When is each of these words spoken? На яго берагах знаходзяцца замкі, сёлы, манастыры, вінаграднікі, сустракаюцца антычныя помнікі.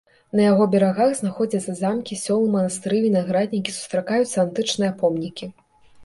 На 0.37 0.41
яго 0.45 0.63
берагах 0.75 1.09
знаходзяцца 1.17 1.73
замкі, 1.81 2.15
сёлы, 2.21 2.47
манастыры, 2.55 3.01
вінаграднікі, 3.03 3.75
сустракаюцца 3.75 4.35
антычныя 4.45 4.89
помнікі. 5.03 5.51